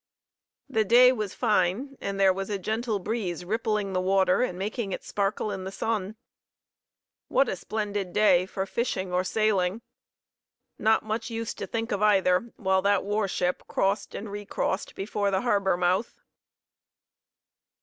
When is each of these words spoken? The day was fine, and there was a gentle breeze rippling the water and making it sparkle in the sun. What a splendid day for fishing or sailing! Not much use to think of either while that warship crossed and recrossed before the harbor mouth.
The 0.67 0.83
day 0.83 1.11
was 1.11 1.35
fine, 1.35 1.95
and 2.01 2.19
there 2.19 2.33
was 2.33 2.49
a 2.49 2.57
gentle 2.57 2.97
breeze 2.97 3.45
rippling 3.45 3.93
the 3.93 4.01
water 4.01 4.41
and 4.41 4.57
making 4.57 4.91
it 4.93 5.03
sparkle 5.03 5.51
in 5.51 5.63
the 5.63 5.71
sun. 5.71 6.15
What 7.27 7.47
a 7.47 7.55
splendid 7.55 8.11
day 8.11 8.47
for 8.47 8.65
fishing 8.65 9.13
or 9.13 9.23
sailing! 9.23 9.83
Not 10.79 11.05
much 11.05 11.29
use 11.29 11.53
to 11.53 11.67
think 11.67 11.91
of 11.91 12.01
either 12.01 12.51
while 12.55 12.81
that 12.81 13.03
warship 13.03 13.61
crossed 13.67 14.15
and 14.15 14.31
recrossed 14.31 14.95
before 14.95 15.29
the 15.29 15.41
harbor 15.41 15.77
mouth. 15.77 16.19